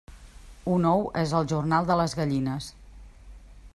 [0.75, 2.71] Un ou és el jornal de les gallines.